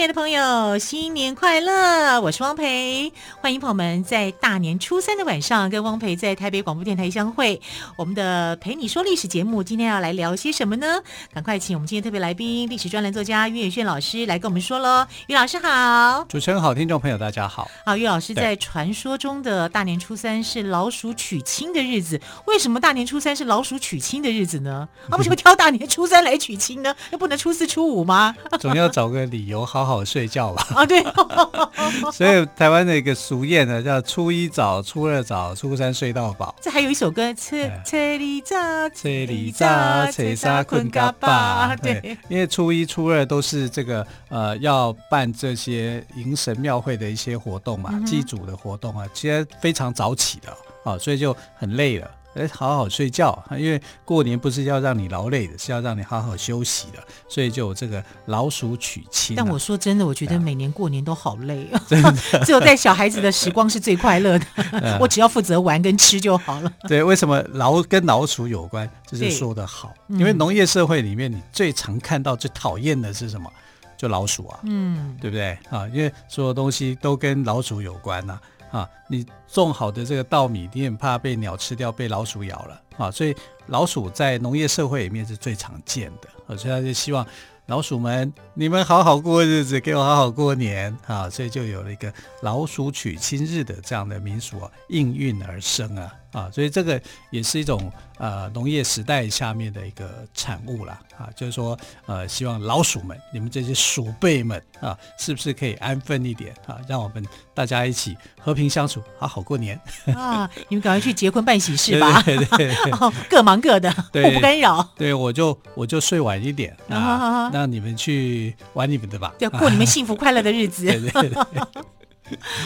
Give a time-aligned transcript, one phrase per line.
[0.00, 2.18] 亲爱的朋友，新年快乐！
[2.22, 7.60] 我是汪培，欢迎朋友们在大年初三的晚上跟汪培在台北广播电台相会。
[7.96, 10.86] 我们的陪你说历史节目今天要来聊些什么呢？
[11.34, 15.06] 赶快请我们今天特别来宾，历史专栏作家于远炫老师来跟我们说喽。
[15.26, 17.70] 于老师好，主持人好，听众朋友大家好。
[17.84, 24.88] 好，于老师在传说中的大年初三是老鼠娶亲的日子，为什么大年初三是老鼠娶亲的日子呢？
[25.10, 26.96] 啊，为什么挑大年初三来娶亲呢？
[27.10, 28.34] 那不能初四初五吗？
[28.58, 29.89] 总要找个理由好。
[29.89, 30.66] 好好睡觉吧。
[30.74, 31.02] 啊，对。
[32.12, 36.54] 所以台湾的一个俗谚呢，叫初一早，初二早，初三睡到饱。
[36.60, 41.74] 这还有一首歌，车车里扎，车里扎，车沙困嘎巴。
[41.76, 52.08] 对，因为初一、初二都是这个呃要办这些迎神庙会的一些活动嘛，祭祖的活动啊，其实非常早起的啊，所以就很累了。
[52.34, 59.42] 哎，好好睡觉，因为过年不是要让你劳累的，是要让你好好休息的，所以就有这个老鼠娶亲啊。
[59.42, 62.12] 但我说真的，我觉得每年过年都好累啊， 真的，
[62.46, 66.72] 只有带小孩子的时光是最快乐的， 我只要负责玩跟吃就好了。
[66.88, 68.88] 对，为什么老跟老鼠有关？
[69.06, 73.50] 就是说的好，因为农业社会里面，你最常看到、最讨厌的是什么？
[73.96, 75.86] 就老鼠啊，嗯，对不对啊？
[75.92, 78.32] 因为所有东西都跟老鼠有关呐。
[78.32, 78.40] 啊，
[78.70, 83.34] 啊你种好的这个稻米，你很怕被鸟吃掉，被老鼠咬了啊，所以
[83.66, 87.26] 老鼠在农业社会里面是最常见的，所以他就希望。
[87.66, 91.30] 老鼠们，你们好好过日子，给我好好过年啊！
[91.30, 92.12] 所以就有了一个
[92.42, 96.50] 老鼠娶亲日的这样的民俗啊，应运而生啊啊！
[96.52, 106.78] 所以这个也是一种呃农业时代下面的一个产物啦啊，就是说呃，希望老鼠们，你们这些鼠辈们啊，是不是可以安分一点啊？
[106.88, 109.78] 让我们大家一起和平相处，好好过年
[110.14, 110.48] 啊！
[110.68, 114.86] 你们赶快去结婚办喜事吧，对对对，哦，各忙各的，互不干扰。
[114.96, 117.50] 对，我就我就睡晚一点啊。
[117.52, 120.84] 那你们去玩你们的吧，要，过你们幸福快乐的日子。
[120.86, 121.30] 对对对，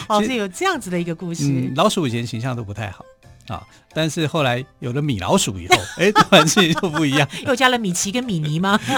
[0.09, 1.45] 哦， 是有这样子的一个故事。
[1.47, 3.05] 嗯，老鼠以前形象都不太好
[3.49, 7.29] 啊，但是后来有了米老鼠以后，哎，突然事情就不一样。
[7.47, 8.79] 又加了米奇跟米妮吗？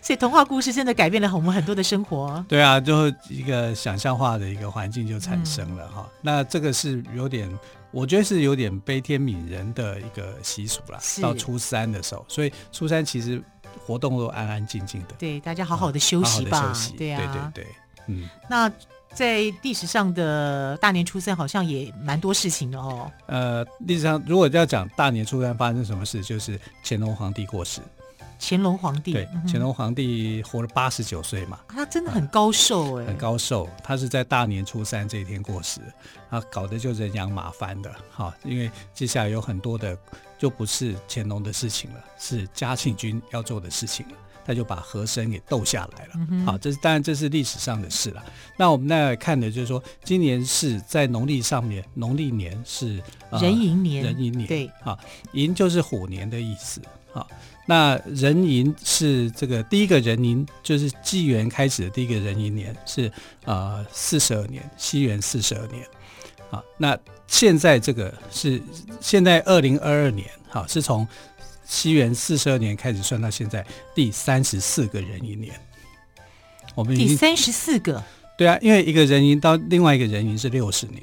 [0.00, 2.44] 所以童话故事真的改变了我们很多的生活。
[2.48, 6.04] 对啊，就一个想象化的一个环境就产生了哈。
[6.06, 7.50] 嗯，那这个是有点。
[7.90, 10.98] 我觉得是有点悲天悯人的一个习俗啦。
[11.22, 13.40] 到初三的时候，所以初三其实
[13.86, 15.14] 活动都安安静静的。
[15.16, 16.60] 对，大家好好的休息吧。
[16.66, 17.74] 嗯、休息对啊，对对对，
[18.08, 18.28] 嗯。
[18.50, 18.68] 那
[19.14, 23.10] 在历史上的大年初三好像也蛮多事情的哦。
[23.26, 27.80] 呃，历史上如果要讲大年初三发生什么事，就是乾隆皇帝过世。
[28.46, 33.66] 乾隆皇帝，对，乾隆皇帝活了八十九岁嘛，他真的很高寿哎，很高寿。
[33.82, 35.80] 他是在大年初三这一天过世，
[36.28, 38.34] 啊搞得就人仰马翻的哈。
[38.44, 39.96] 因为接下来有很多的
[40.36, 44.14] 就不是乾隆的事情了，是嘉庆君要做的事情了，
[44.44, 46.44] 他就把和珅给斗下来了。
[46.44, 48.22] 好，这是当然这是历史上的事了。
[48.56, 53.02] 那我们来看的就是说，今年是在农历上面，农历年是
[53.40, 54.98] 壬寅年，壬寅年对，啊，
[55.32, 56.80] 寅就是虎年的意思
[57.12, 57.26] 啊。
[57.66, 63.10] 那壬寅是这个第一个壬寅，就是纪元开始的第一个壬寅年是
[63.44, 65.82] 呃四十二年，西元四十二年，
[66.50, 68.60] 啊，那现在这个是
[69.00, 71.08] 现在二零二二年，好，是从
[71.64, 73.64] 西元四十二年开始算到现在
[73.94, 75.54] 第三十四个壬寅年，
[76.74, 78.02] 我们第三十四个，
[78.36, 81.02] 对啊，因为一个人寅到另外一个人寅是六十年。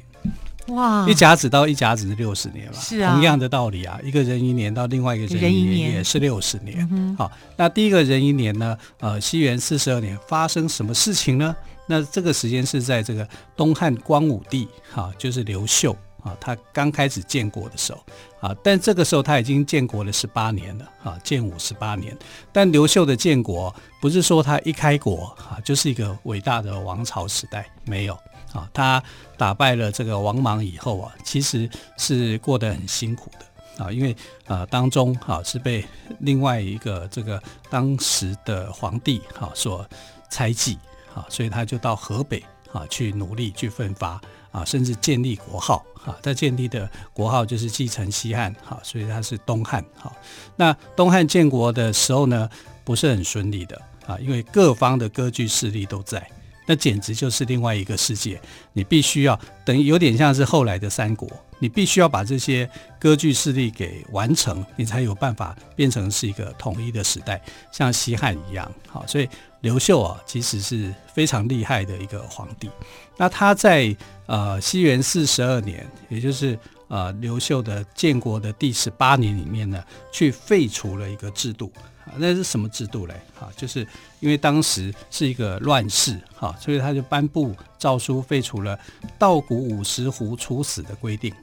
[0.67, 2.79] 哇，一甲子到一甲子是六十年嘛？
[2.79, 6.87] 是啊，同样的道理啊，一个人寅年到另外一个人寅年也是六十年。
[6.91, 8.77] 嗯、好，那第一个人寅年呢？
[8.99, 11.53] 呃，西元四十二年发生什么事情呢？
[11.87, 18.03] 那这个时间是在这个东汉光武帝，哈、啊，就是刘秀啊，他刚开始建国的时候
[18.39, 22.17] 啊，但这个时候他已经建国了十八年了啊，建武十八年。
[22.51, 28.17] 但刘秀的建国不是说他一开国啊就是一个伟大的王朝时代，没有。
[28.53, 29.01] 啊，他
[29.37, 34.13] 打败了这个王莽以后啊，其实是过得很辛苦的啊，因为
[34.45, 35.85] 呃当中啊是被
[36.19, 39.87] 另外一个这个当时的皇帝哈所
[40.29, 40.77] 猜忌
[41.15, 42.43] 啊，所以他就到河北
[42.73, 44.19] 啊去努力去奋发
[44.51, 50.11] 啊，甚至建立国号啊，他建立的国号就是继承西汉哈，所以他是东汉哈。
[50.55, 52.49] 那东汉建国的时候呢，
[52.83, 53.81] 不是很顺利的。
[54.07, 56.27] 啊，因为各方的割据势力都在，
[56.65, 58.41] 那简直就是另外一个世界。
[58.73, 62.67] 你必须要等于有点像是后来的三国，你必须要把这些
[62.99, 67.39] 割据势力给完成，你才有办法变成是一个统一的时代，
[67.71, 68.69] 像西汉一样。
[68.87, 69.29] 好，所以
[69.61, 72.69] 刘秀啊，其实是非常厉害的一个皇帝。
[73.17, 81.71] 那他在呃西元四十二年，也就是呃刘秀的建国的第十八年里面呢，去废除了一个制度。
[82.17, 83.13] 那是什么制度嘞？
[83.39, 83.87] 哈，就是
[84.19, 88.77] 因为当时是一个乱世，哈，所以他就颁布诏书，废除了
[89.17, 91.33] 盗谷五十斛处死的规定。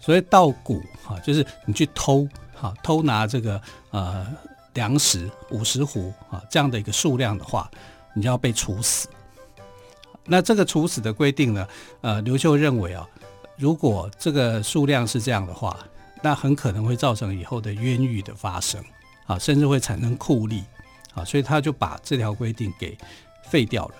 [0.00, 4.26] 所以盗谷，哈，就是你去偷，哈，偷拿这个呃
[4.74, 7.70] 粮食五十斛啊这样的一个数量的话，
[8.14, 9.08] 你就要被处死。
[10.24, 11.66] 那这个处死的规定呢，
[12.00, 13.08] 呃，刘秀认为啊，
[13.56, 15.78] 如果这个数量是这样的话，
[16.22, 18.82] 那很可能会造成以后的冤狱的发生。
[19.26, 20.62] 啊，甚至会产生酷吏，
[21.14, 22.94] 啊，所以他就把这条规定给
[23.48, 23.94] 废掉了，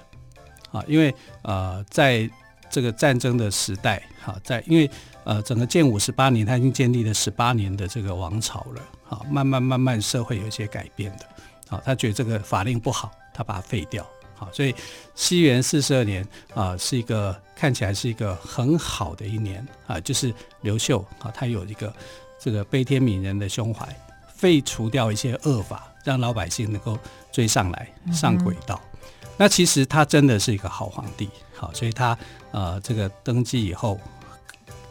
[0.70, 2.28] 啊，因为呃，在
[2.74, 4.90] 这个战争的时代，哈，在因为
[5.22, 11.26] 呃，整个建武十八年，他已经建立了十八年的这个王朝了，好，慢慢慢慢社会有一些改变的，
[11.68, 14.04] 好，他觉得这个法令不好，他把它废掉，
[14.34, 14.74] 好，所以
[15.14, 21.94] 西元四十二年啊，是一个看起来是一个很好的一年啊，就是刘秀啊，他有一个
[22.40, 23.88] 这个悲天悯人的胸怀。
[24.36, 26.98] 废除掉一些恶法，让老百姓能够
[27.32, 28.78] 追上来上轨道。
[28.92, 32.18] 嗯、那其实他真的是一个好皇帝，好，所以他
[32.54, 34.00] 呃这个登基以后，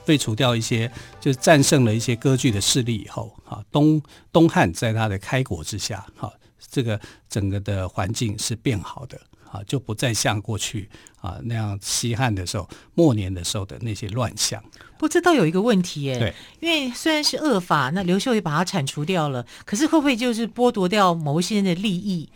[0.06, 4.02] 废除掉一些就是战胜了一些割据的势力以后，哈，东
[4.34, 6.32] 东汉在他的开国之下，哈，
[6.70, 7.00] 这个
[7.30, 9.20] 整个的环境是变好的。
[9.54, 10.90] 啊，就不再像过去
[11.22, 14.60] 啊那样西汉的时候末年的时候的那些乱象。
[14.98, 22.28] 不这倒有一个问题耶，对，因为虽然是恶法，那刘秀也把它铲除掉了，可是会不会就是剥夺掉某一些人的利益？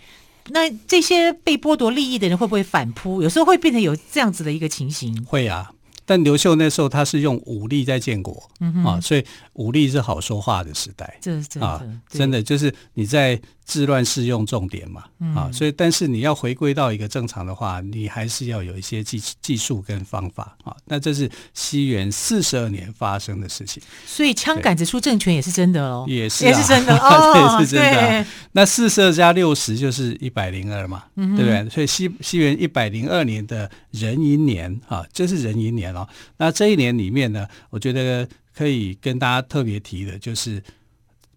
[0.50, 3.22] 那这些被剥夺利益的人会不会反扑？
[3.22, 5.24] 有时候会变成有这样子的一个情形。
[5.26, 5.72] 会啊。
[6.08, 8.50] 但刘秀那时候他是用武力在建国，
[8.86, 9.24] 啊，所以
[9.54, 20.74] 武力是好说话的时代，这是真的，啊，真的就是你在治乱世用重点嘛，嗯，啊，所以但是你要回归到一个正常的话，你还是要有一些技技术跟方法啊。
[20.86, 28.28] 那这是西元四十二年发生的事情，所以枪杆子出政权也是真的哦，也是，啊，也是真的 哦，也是真的，啊。
[28.54, 31.70] 那四十二加六十就是一百零二嘛，嗯，对不对？
[31.70, 35.97] 所以西西元一百零二年的壬寅年啊，这是壬寅年。
[36.38, 40.62] 那这一年里面呢，我觉得可以跟大家特别提的就是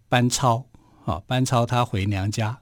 [0.09, 0.65] 班超，
[1.05, 2.59] 啊，班超他回娘家，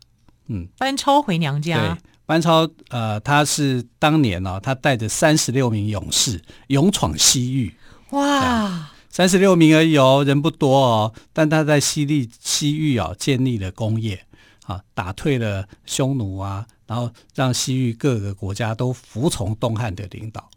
[0.48, 7.74] 嗯，班超回娘家，对，班超呃，他是当年呢，他带着三十六名勇士勇闯西域，
[8.12, 14.25] 哇，三十六名而已哦，人不多哦，但他在西历西域啊建立了工业，
[14.66, 20.50] 啊，打退了匈奴啊，然后让西域各个国家都服从东汉的领导。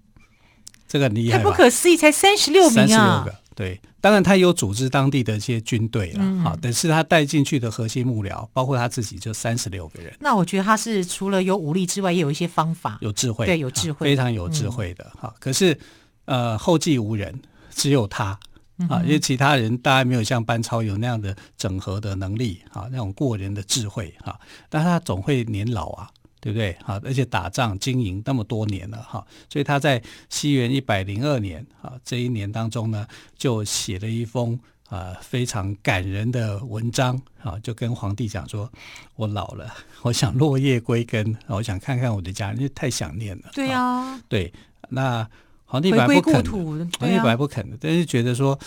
[0.93, 2.87] 这个很厉害，太不可思议，才三十六名啊！
[2.87, 10.15] 三十六个，对，当然他有组织当地的一些军队了，好、嗯，但是他带进去的核心幕僚，包括他自己，就三十六个人。
[10.21, 15.35] 那我觉得他是除了有武力之外，也有一些方法，有智慧，对，有智慧，非常有智慧的哈、嗯。
[15.41, 15.79] 可是
[16.27, 17.41] 呃，后继无人，
[17.75, 18.39] 只有他啊、
[18.77, 26.11] 嗯，因为其他人大概没有像班超有那样的整合的能力啊，那种过人的智慧哈，但他总会年老啊。
[26.43, 26.77] 对不对？
[26.83, 33.07] 好，而且打仗经营那么多年了哈，所以他在西元一百零二年啊这一年当中呢，
[33.39, 34.59] 就写了一封
[34.89, 38.69] 啊非常感人的文章啊，就跟皇帝讲说
[39.15, 39.73] ：“我老了，
[40.03, 44.53] 我想落叶归根，我想看看我的家人，因为太想念了。”对啊，对，
[44.89, 45.25] 那
[45.65, 48.59] 皇帝本来不肯，皇帝本来不肯的，但是觉得说，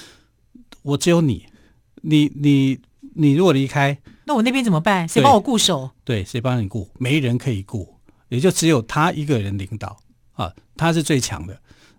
[0.82, 1.46] 我只有你，
[2.04, 2.80] 你你
[3.14, 3.98] 你如果离开。
[4.26, 5.08] 那我那边怎么办？
[5.08, 5.92] 谁帮我固守？
[6.04, 6.90] 对，谁帮你固？
[6.98, 7.96] 没人可以固，
[8.30, 9.98] 也就只有他一个人领导
[10.34, 11.56] 啊，他是最强的。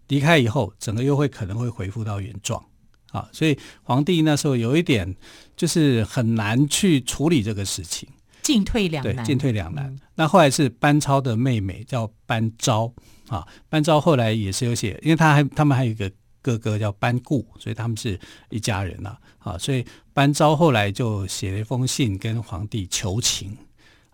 [0.08, 2.60] 离开以后，整个又会可能会恢复到原状
[3.12, 5.14] 啊，所以皇帝那时候有一点
[5.56, 8.08] 就是很难去处理这个事情，
[8.42, 9.86] 进退两难，对，进退两难。
[9.86, 10.00] 嗯。
[10.16, 12.92] 那后来是班超的妹妹叫班昭
[13.28, 16.10] 啊，班昭后来也是有写，因为他还他们还有一个。
[16.46, 18.16] 哥哥叫班固，所以他们是
[18.50, 23.56] 一家人呐，啊，所以班昭后来就写了一封信跟皇帝求情，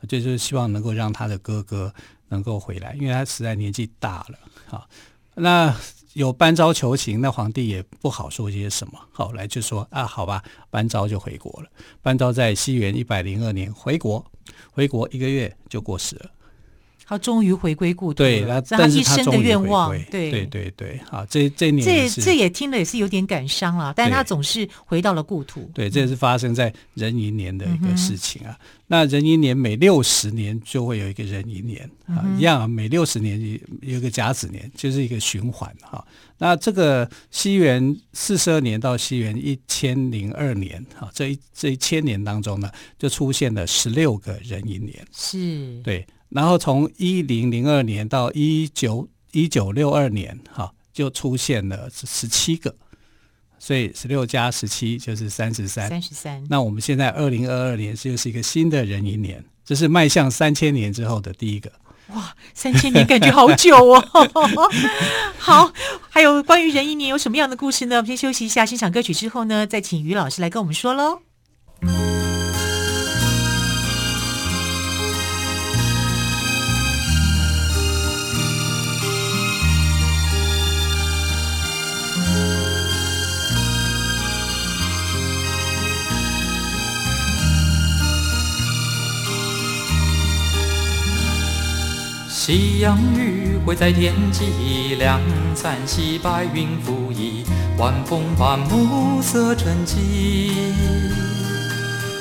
[0.08, 1.92] 就是希望能够让他的哥哥
[2.28, 4.38] 能够回来，因为他实在年纪大了，
[4.70, 4.88] 啊，
[5.34, 5.76] 那
[6.14, 11.68] 有班昭求情，那皇帝也不好说些什么，后来就说啊，好吧，班昭就回国了。
[12.00, 14.24] 班昭在西元一百零二年回国，
[14.70, 16.30] 回国一个月就过世了。
[17.06, 28.56] 他终于回归故土，对，那他一生的愿望，对对对对，好，这这年这这也听了也是有点感伤了，但是他总是回到了故土，对，这也是发生在壬寅年的一个事情啊。
[28.86, 33.40] 那壬寅年每六十年就会有一个壬寅年啊，一样，每六十年
[33.80, 36.04] 有一个甲子年，就是一个循环哈。
[36.38, 46.06] 那这个西元四十二年到西元一千零二年哈，这一这一千年当中呢，就出现了十六个壬寅年，是对。
[46.34, 52.74] 然后从一零零二年到一九一九六二年，哈，就出现了十七个，
[53.58, 55.88] 所以十六加十七就是三十三。
[55.88, 56.42] 三十三。
[56.48, 61.70] 那我们现在二零二二年就是一个新的壬寅年，这是迈向三千年之后的第一个。
[62.08, 64.04] 哇，三千年感觉好久哦。
[65.38, 65.72] 好，
[66.10, 67.96] 还有关于壬寅年有什么样的故事呢？
[67.96, 71.20] 我们先休息一下，欣赏歌曲之后呢，再请于老师来跟我们说喽。
[92.34, 95.20] 夕阳余晖在天际，两
[95.54, 97.44] 三袭白云浮移，
[97.76, 99.96] 晚风伴暮色沉寂。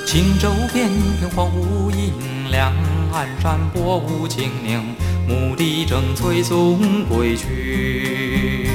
[0.04, 2.12] 轻舟翩翩黄乌银，
[2.50, 2.74] 两
[3.10, 4.82] 岸山薄雾轻凝，
[5.26, 8.68] 牧笛正催送归去。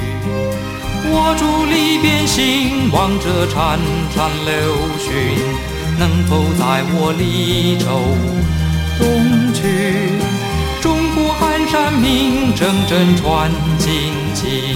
[1.04, 3.78] 我伫堤边行，望着潺
[4.12, 5.38] 潺流讯，
[6.00, 7.86] 能否载我离愁
[8.98, 10.37] 东去？
[11.70, 13.92] 山明铮铮传荆
[14.32, 14.74] 棘，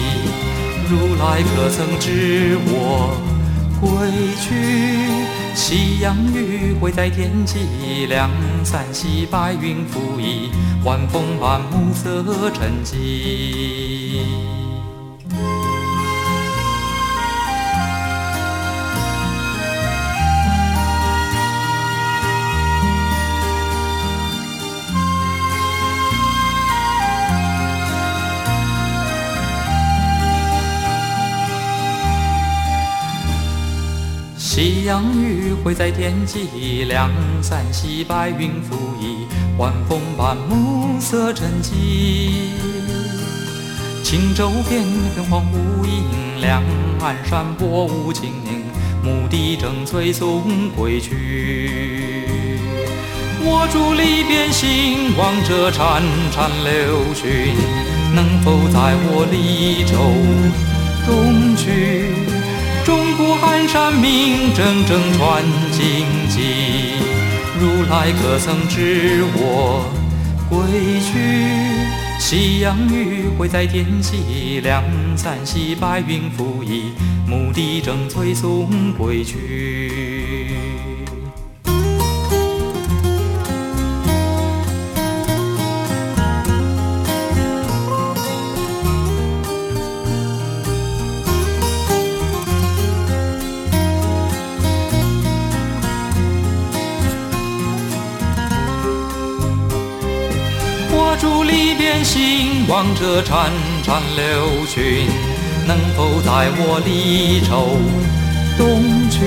[0.90, 3.16] 如来可曾知我
[3.80, 3.88] 归
[4.42, 4.44] 去？
[5.54, 7.60] 夕阳余晖在天际，
[8.08, 8.30] 两
[8.62, 10.50] 三溪白云拂衣，
[10.84, 14.21] 晚风伴暮色沉寂。
[35.62, 39.26] 会在天际，两三溪白云浮移，
[39.58, 41.70] 晚风伴暮色沉寂。
[44.02, 44.82] 轻舟翩
[45.14, 46.62] 翩黄乌银，两
[47.00, 48.64] 岸山薄雾轻凝，
[49.04, 50.42] 牧笛正催送
[50.76, 52.24] 归去。
[53.44, 56.02] 我伫堤边行，望着潺
[56.32, 57.54] 潺流讯，
[58.14, 60.12] 能否载我离愁
[61.06, 62.21] 东去？
[64.02, 66.40] 明铮铮传荆棘，
[67.60, 69.88] 如来可曾知我
[70.50, 70.58] 归
[71.00, 72.18] 去？
[72.18, 74.82] 夕阳余晖在天际，两
[75.16, 76.90] 三溪白云拂衣，
[77.28, 78.68] 牧笛正催送
[78.98, 80.91] 归去。
[102.04, 103.50] 心望着潺
[103.84, 105.06] 潺流讯，
[105.66, 107.76] 能否带我离愁
[108.58, 109.20] 东去？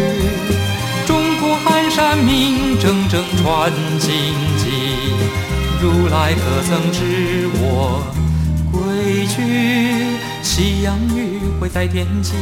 [1.07, 4.11] 中国寒山明铮铮传荆
[4.57, 4.69] 棘，
[5.81, 8.03] 如来可曾知我
[8.71, 9.35] 归去？
[10.41, 12.33] 夕阳余晖在天际，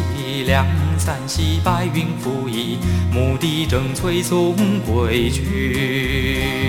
[0.45, 0.65] 两
[0.97, 2.77] 三溪白云浮移，
[3.11, 6.62] 牧笛正催送归去。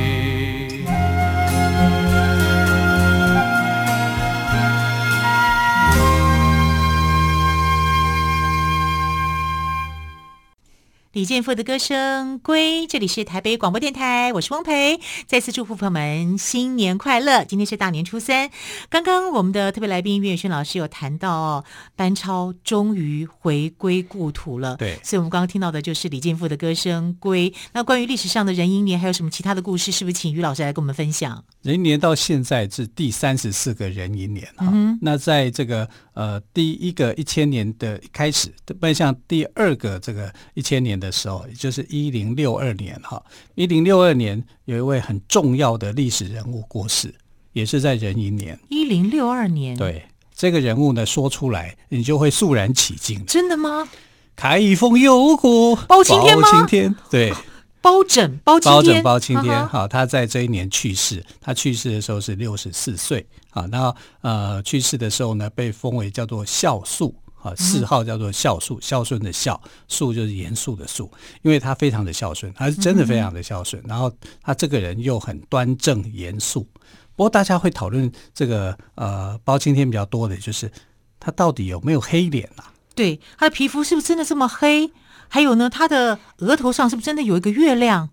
[11.14, 17.44] 李健富的歌声归，这里是台北广播电台，我是汪培，再次祝福朋友们新年快乐。
[17.44, 18.50] 今天是大年初三，
[18.90, 24.76] 刚刚我们的特别来宾岳轩老师有谈到哦，班超终于回归故土了。
[24.76, 27.54] 对，所以我们刚刚听到的就是李健富的歌声归。
[27.72, 29.92] 那关于历史上的壬寅年，还有什么其他的故事？
[29.92, 31.44] 是不是请于老师来跟我们分享？
[31.62, 43.22] 壬寅年到现在是第三十四个壬寅年哈、嗯，那在这个呃第一个一千年的开始，奔向第二个这个一千年的时候，也就是一零六二年哈，
[43.54, 47.14] 一零六二年有一位很重要的历史人物过世，
[47.52, 48.58] 也是在壬寅年。
[48.68, 53.24] 一零六二年，对这个人物呢，说出来你就会肃然起敬。
[53.26, 53.88] 真的吗？
[54.36, 56.50] 开封有个包青天吗？
[56.50, 57.32] 包青天，对。
[57.80, 61.22] 包拯，包青天，包拯，包青天，好，他在这一年去世。
[61.38, 71.10] 他去世的时候是六十四岁，啊，然后呃，去世的时候呢，被封为叫做孝肃，啊，谥号叫做孝肃，孝顺的孝，肃就是严肃的肃，
[71.42, 73.82] 因为他非常的孝顺，他是真的非常的孝顺。
[73.86, 74.10] 然后
[74.42, 76.66] 他这个人又很端正严肃。
[77.14, 80.72] 不过大家会讨论这个呃，包青天比较多的就是
[81.20, 82.72] 他到底有没有黑脸啊？
[82.94, 84.90] 对，他的皮肤是不是真的这么黑？
[85.28, 88.08] 还有呢，他的额头上是不是真的有一个月亮？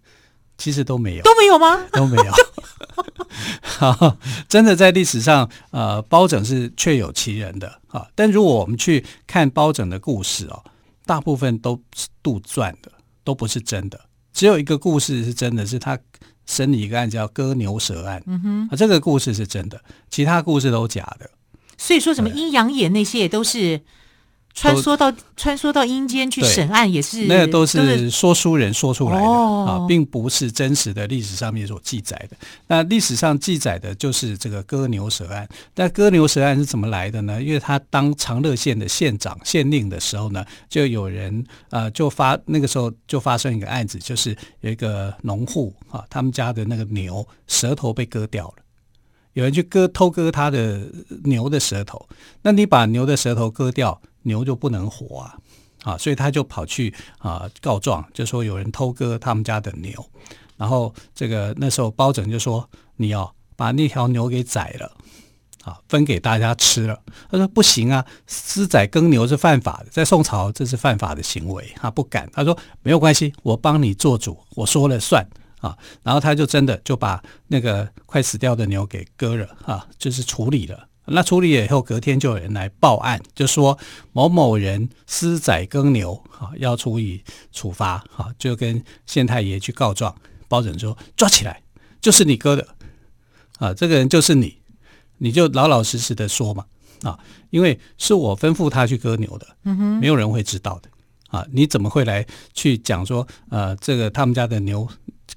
[0.61, 1.83] 其实都没有，都没有吗？
[1.91, 2.31] 都没有。
[3.63, 4.15] 好，
[4.47, 8.05] 真的在历史上，呃，包拯是确有其人的啊。
[8.13, 10.63] 但如果我们去看包拯的故事哦，
[11.07, 12.91] 大部分都是杜撰的，
[13.23, 13.99] 都不是真的。
[14.33, 15.97] 只有一个故事是真的，是他
[16.45, 18.21] 审理一个案叫割牛舌案。
[18.27, 21.27] 嗯哼，啊，这个故事是真的，其他故事都假的。
[21.75, 23.81] 所以说什么阴阳眼那些也都是。
[24.53, 32.37] 穿梭到穿梭到阴间去审案也是，那个都是说书人说出来的、哦、啊，并不是真实的历史上面所记载的。
[32.67, 35.47] 那历史上记载的就是这个割牛舌案。
[35.75, 37.41] 那割牛舌案是怎么来的呢？
[37.41, 48.63] 因为他当长乐县的县长、县令的时候呢，就有人呃，就发那个时候就发生一个案子，就是有一个农户啊，他们家的那个牛舌头被割掉了，
[49.33, 50.81] 有人去割偷割他的
[51.23, 52.07] 牛的舌头。
[52.41, 55.37] 那你把牛的舌头割掉，牛就不能活啊，
[55.83, 59.93] 啊，所以他就跑去啊告状，就说有人偷割他们家的牛，
[60.57, 64.91] 然后这个那时候包拯就说你要把那条牛给宰了，
[65.63, 66.99] 啊，分给大家吃了。
[67.29, 72.29] 他说不行啊，私宰耕牛是犯法的，在宋朝这是犯法的行为，他不敢。
[72.33, 75.25] 他说没有关系，我帮你做主，我说了算
[75.61, 75.77] 啊。
[76.03, 80.89] 然后他就真的就把那个快死掉的牛给割了啊，就是处理了。
[81.05, 83.77] 那处理了以后，隔天就有人来报案，就说
[84.11, 90.15] 某某人私宰耕牛，啊，要处以处罚，啊，就跟县太爷去告状。
[90.47, 91.63] 包拯说：“抓起来，
[92.01, 92.67] 就是你割的，
[93.57, 94.57] 啊，这个人就是你，
[95.17, 96.65] 你就老老实实的说嘛，
[97.03, 97.17] 啊，
[97.51, 100.89] 因为是我吩咐他去割牛的，嗯哼，没有人会知道的，
[101.29, 104.85] 啊，你怎么会来去讲说，呃，这个他们家的牛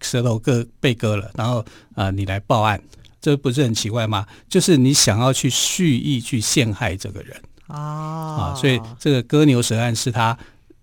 [0.01, 2.81] 舌头割被割了，然后啊，你来报案？”
[3.21, 4.27] 这不是很奇怪吗？
[4.51, 7.35] 就是你想要去蓄意去陷害这个人
[7.69, 10.37] 啊，啊，所以这个割牛舌案是他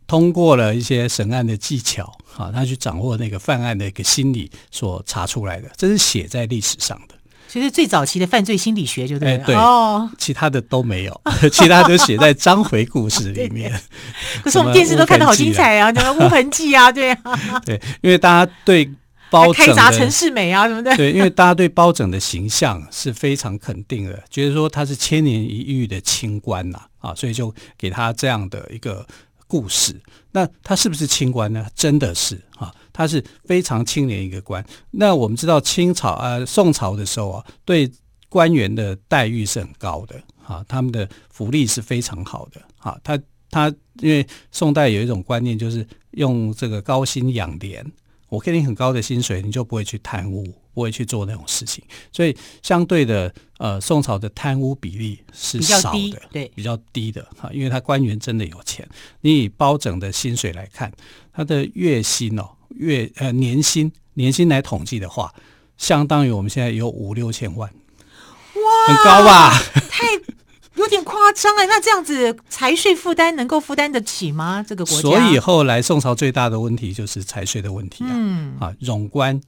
[0.08, 7.14] 通过了一些审案的技巧啊，他去掌握那个犯案的一个心理所查出来的，这是写在历史上的。
[7.52, 13.70] 其实最早期的犯罪心理学就对了，哎、对哦，其他的都没有， 其他都写在章回故事里面。
[14.42, 18.90] 可是我们电视都看得好精彩啊，什么乌痕记啊，对啊， 对，因为大家对。
[19.30, 29.08] 包开闸陈世美啊什么的，对，因为大家对包拯的形象是非常肯定的，觉得说他是千年一遇的清官呐，啊，所以就给他这样的一个
[29.52, 30.02] 故事。
[30.32, 31.68] 那他是不是清官呢？
[31.76, 34.66] 真的是啊，他是非常清廉一个官。
[34.92, 37.92] 那我们知道清朝啊、呃，宋朝的时候啊，对
[38.30, 40.16] 官员的待遇是很高的
[40.48, 42.98] 啊，他们的福利是非常好的啊。
[43.04, 43.68] 他他
[44.00, 47.86] 因为宋代有一种观念，就是用这个高薪养廉。
[48.30, 51.84] 我给你很高的薪水，你就不会去贪污，不会去做那种事情。
[52.12, 58.88] 所以相对的，呃，宋朝的贪污比例是少的，对，比较低的哈，因为他官员真的有钱。
[59.22, 60.92] 你以包拯的薪水来看，
[61.34, 65.34] 他的月薪哦，月呃年薪年薪来统计的话，
[65.78, 69.52] 相当于我们现在有五六千万，哇，很高吧？
[69.90, 70.06] 太。
[70.76, 74.66] 有点夸张哎，那这样子财税负担能够负担得起吗？
[74.68, 75.02] 这个国家？
[75.02, 79.40] 所以后来宋朝最大的问题就是财税的问题啊，嗯、啊，冗官、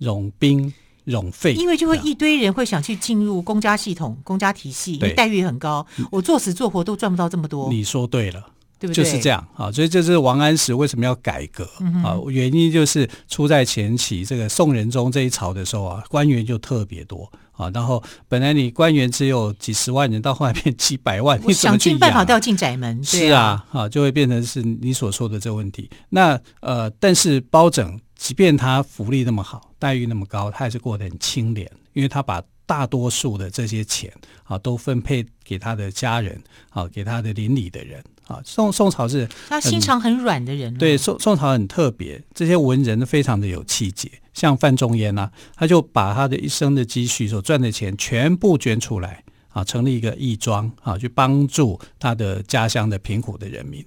[0.00, 0.72] 冗兵、
[1.06, 7.68] 冗费，因为就会一堆人会想去进入公家系统、公家体系，因为待遇很高，我做死做活都赚不到这么多。
[7.70, 8.40] 你说对了，
[8.78, 9.04] 对不对？
[9.04, 11.64] 就是这样啊，所以这是王安石为什么要改革
[12.04, 12.18] 啊？
[12.28, 17.30] 原因就是出在前期这个宋仁宗这一朝的时候啊，官员就特别多。
[17.56, 21.54] 啊，然后本来你官员只有几十万人，到后来变几百万，你？
[21.54, 25.88] 想尽办法都要进窄门，是啊，啊，就会变成是你所说的这个问题。
[26.10, 34.12] 那呃，但是包拯即便他福利那么好，待遇那么高，他还是过得很清廉，因为他把大多数的这些钱
[34.44, 38.02] 啊都分配给他的家人，啊，给他的邻里的人。
[38.26, 44.10] 啊，宋宋朝是他心肠很软的人，对，宋宋朝很特别，这些文人非常的有气节。
[44.34, 53.86] 像范仲淹呐，他就把他的一生的积蓄所赚的钱全部捐出来啊，成立一个义庄啊，去帮助他的家乡的贫苦的人民。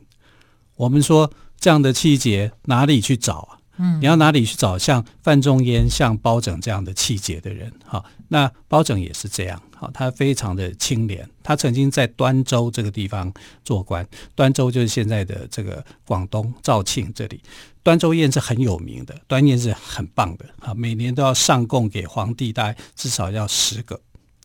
[0.77, 3.58] 我们说这样的气节哪里去找啊？
[3.99, 7.71] 你要哪里去找像范仲淹、像包拯这样的气节的人？
[7.85, 9.61] 哈，那包拯也是这样。
[9.75, 11.27] 好，他非常的清廉。
[11.41, 17.41] 他曾经在端州这个地方做官，端州就是现在的这个广东肇庆这里。
[17.81, 23.99] 端州宴是很有名的，端宴是很棒的啊，每年都要上贡给皇帝，大概至少要十个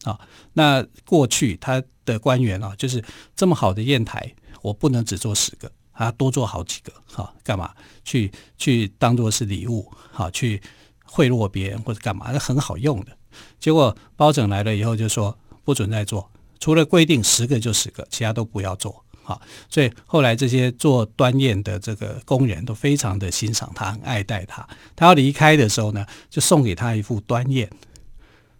[0.05, 0.16] 啊。
[0.53, 3.03] 那过去他的官员啊，就是
[3.35, 5.70] 这么好的宴台，我不能只做十个。
[5.94, 7.70] 他多做好几个，好干嘛？
[8.04, 10.61] 去去当做是礼物，好去
[11.04, 12.30] 贿赂别人或者干嘛？
[12.33, 13.16] 那很好用的。
[13.59, 19.04] 结果包拯来了以后就说不准再做，除了规定十个就十个，其他都不要做。
[19.22, 24.68] 好，所以后来这些做端砚的这个工人都非常的欣赏他，很爱戴他。
[24.94, 27.68] 他要离开的时候呢，就送给他一副端砚。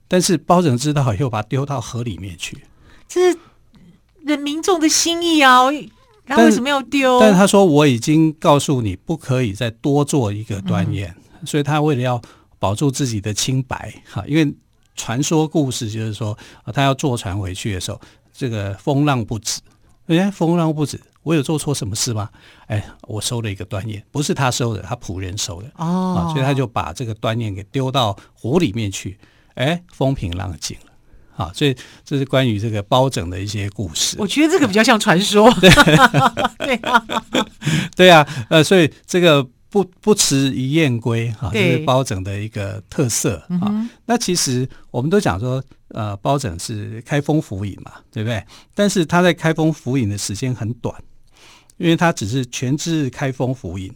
[0.09, 2.65] 但是包拯知道，又把它丢到河里面去。
[3.07, 3.39] 这是
[4.25, 5.65] 人民众的心意啊！
[6.27, 7.21] 他为什么要丢？
[7.21, 12.21] 但是他说我已经告诉你不可以再多做一个端砚，嗯，所以他为了要
[12.59, 14.55] 保住自己的清白，哈，因为
[14.97, 16.37] 传说故事就是说，
[16.73, 18.01] 他要坐船回去的时候，
[18.33, 19.61] 这个风浪不止，
[20.07, 22.31] 哎，风浪不止，我有做错什么事吗？
[22.69, 29.19] 哎，我收了一个端砚，不是他收的，他仆人收的，哦，所以他就把这个端砚给丢到湖里面去，
[29.55, 30.93] 哎，风平浪静了。
[31.37, 34.17] 好，所以这是关于这个包拯的一些故事。
[34.21, 35.53] 我觉得这个比较像传说。
[35.61, 35.69] 对，
[36.65, 37.07] 对啊，
[37.97, 43.91] 对啊，呃，所以这个不不辞一燕归，哈，这是包拯的一个特色啊、嗯。
[44.07, 48.45] 那其实我们都讲说，呃，包拯是开封府尹嘛，对不对？
[48.75, 50.95] 但是他在开封府尹的时间很短，
[51.79, 53.93] 因为他只是全知开封府尹。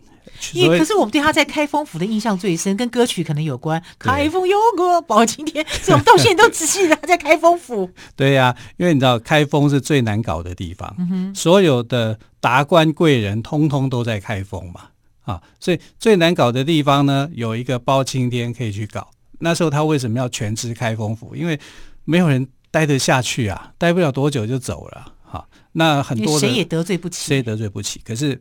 [0.53, 3.83] 因为可是我们对他在开封府的印象最深，跟歌曲可能有关。
[3.99, 7.91] 开封有个包青天，所以我们到现在都只记得他在开封府。
[8.15, 14.89] 对呀、啊，因为你知道开封是最难搞的地方，嗯、所有的达官贵人通通都在开封嘛，
[15.23, 19.11] 啊，所以最难搞的地方呢，有一个包青天可以去搞。
[19.41, 21.35] 那时候他为什么要全知开封府？
[21.35, 21.59] 因为
[22.05, 25.13] 没有人待得下去啊，待不了多久就走了。
[25.25, 28.01] 哈，那很多谁也得罪不起，谁也得罪不起。
[28.05, 28.41] 可是。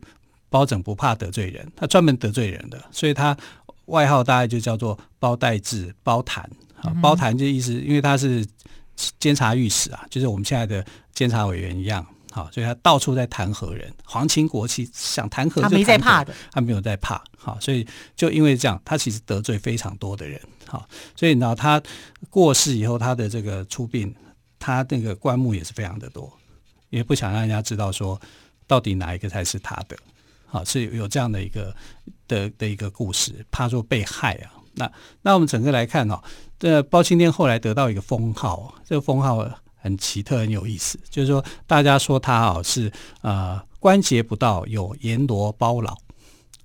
[0.50, 3.36] 包拯不怕得罪人，他专门得罪人的，所以他
[3.86, 6.48] 外号大概就叫做包代志、包弹
[6.82, 6.92] 啊。
[7.02, 8.46] 包弹就意思，因为他是
[9.18, 21.82] 监察御史啊，就是我们现在的监察委员一样，好，所以他到处在弹劾人，皇亲国戚想弹劾就弹劾，他没在怕的，他没有在怕，好，所以就因为这样，他其实得罪非常多的人，好，所以你知道他
[22.28, 24.14] 过世以后，他的这个出殡，
[24.58, 26.30] 他那个棺木也是非常的多，
[26.90, 28.20] 因为不想让人家知道说
[28.66, 29.96] 到底哪一个才是他的。
[30.50, 31.74] 好，是有有这样的一个
[32.26, 34.52] 的的一个故事，怕说被害啊。
[34.74, 34.90] 那
[35.22, 36.22] 那我们整个来看哦，
[36.58, 45.96] 这包青天后来得到一个封号，这个封号很奇特，很有意思，就是说大家说他啊是呃关节不到有阎罗包老，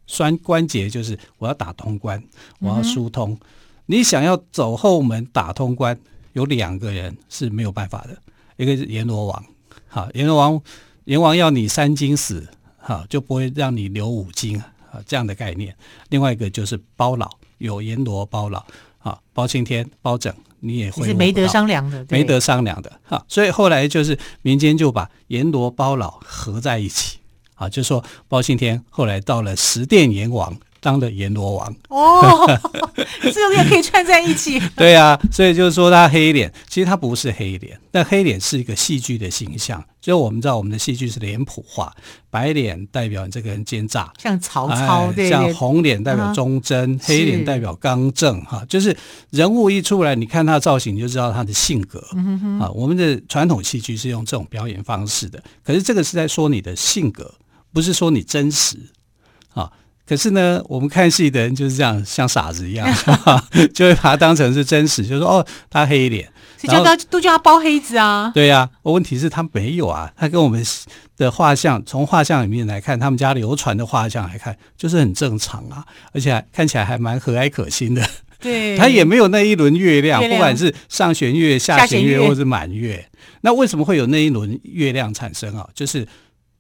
[0.06, 2.24] 栓关节就是我要打通关，
[2.60, 3.40] 我要疏通，嗯、
[3.88, 6.00] 你想要走后门打通关，
[6.34, 8.18] 有两个人是没有办法的，
[8.58, 9.46] 一个是阎罗王，
[9.88, 10.62] 好，阎罗王
[11.06, 12.48] 阎王要你三更死。
[12.86, 15.74] 好，就不会让你留五金啊，这样的概念。
[16.10, 18.66] 另外一个就是包老，有阎罗包老
[19.00, 22.92] 啊，包青天、包拯，你也会是没得商量的，没得商量的。
[23.04, 27.20] 哈，所以后来就是民间就把阎罗包老合在一起
[27.56, 30.54] 啊，就说包青天后来到了十殿阎王。
[30.84, 32.46] 当的阎罗王哦，
[33.24, 34.60] 这个也可以串在一起。
[34.76, 39.84] 对呀、啊，所以就是说他黑脸，其实他不是黑脸，但黑脸是一个戏剧的形象。
[40.02, 41.94] 就我们知道，我们的戏剧是脸谱化，
[42.30, 48.42] 白脸代表你这个人奸诈，像曹操；哎、像红脸代表忠贞，黑脸代表刚正。
[48.42, 48.94] 哈，就是
[49.30, 52.06] 人物一出来，你看他的造型，你就知道他的性格。
[52.60, 57.34] 啊，我们的传统戏剧是用这种表演方式的，可是这个是在说你的性格，
[57.72, 58.78] 不是说你真实。
[59.54, 59.72] 啊。
[60.06, 62.88] 可是呢，我们看戏的人就是这样，像傻子一样，
[63.74, 68.30] 就会把它当成是真实，就说哦，他黑脸，谁叫他都叫他包黑子啊？
[68.34, 70.62] 对呀、啊，我问题是他没有啊，他跟我们
[71.16, 78.06] 的画像，从画像里面来看，他们家流传的画像来看，就是很正常啊，而且看起来还蛮和蔼可亲的。
[78.42, 85.66] 对， 他也没有那一轮月亮，月亮不管是上弦月、下弦月，或是满月，那为什么会有那一轮月亮产生啊？
[85.74, 86.06] 就是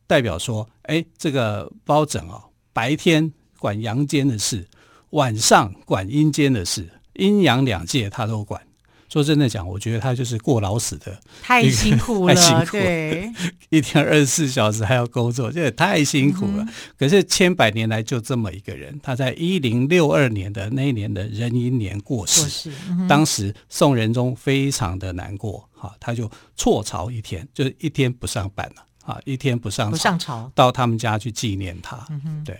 [0.08, 2.39] 代表说，哎，这个包拯啊。
[2.73, 4.67] 白天管阳间的事，
[5.12, 8.62] 晚上管阴间的事，阴阳两界他都管。
[9.09, 13.31] 说真的讲，我觉得他就是过劳死的，太辛苦了， 太辛苦了，对，
[13.69, 16.63] 一天二十四小时还要工作，这也太辛苦了。
[16.63, 28.83] 嗯、可是千百年来就这么一个人，他在一零六二年的那一年的壬寅年过世，过世嗯、当时宋仁宗非常的难过，哈，他就辍朝一天，就是一天不上班了。
[29.05, 32.05] 啊，一天不上朝，不上朝，到他们家去纪念他。
[32.09, 32.59] 嗯哼，对。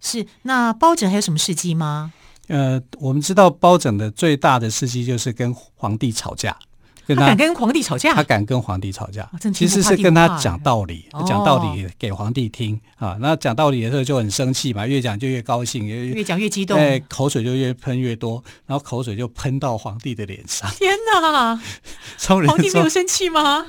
[0.00, 2.12] 是，那包拯还有什么事迹吗？
[2.48, 6.56] 呃，我们知道包拯的最大的事迹就是跟皇帝吵架。
[7.06, 8.14] 他，他敢跟皇帝吵架？
[8.14, 13.16] 他敢跟皇帝吵架，啊、其实是跟他讲道理，讲道理给皇帝听、哦、啊。
[13.20, 20.70] 那讲道理的时候就很生气嘛，越讲就越高兴，越越讲越激动，哎，口水就越喷越多，然后口水就喷到皇帝的脸上。
[20.70, 21.60] 天哪！
[22.46, 23.66] 皇帝没有生气吗？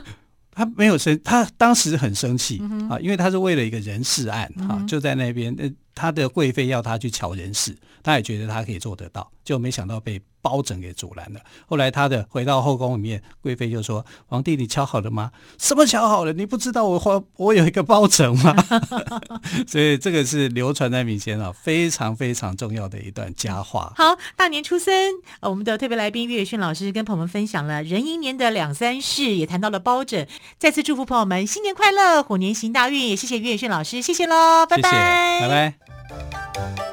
[0.62, 10.22] 他没有生，他当时很生气、嗯、啊，因为他是为了一个人事案、嗯、啊，就在那边，呃，他的贵妃要他去瞧人事，他也觉得他可以做得到，就没想到被。
[10.42, 11.40] 包拯给阻拦了。
[11.68, 15.32] 后来他的回到后宫里面，贵妃就说：“皇帝，你瞧好了吗？
[15.58, 16.34] 什么瞧好了？
[16.34, 18.56] 你不知道我花我有一个包拯吗？”
[19.68, 23.94] 所以这个是流传在民间啊，非常非常重要的一段佳话。
[23.96, 24.94] 好，大年初三，
[25.42, 30.26] 我们的特别来宾岳雪老师跟朋友们分享了壬寅年的两三事，也谈到了包拯。
[30.58, 33.10] 再次祝福朋友们新年快乐，虎年行大运。
[33.10, 36.91] 也谢谢岳雪老师，谢谢喽，拜拜，拜拜。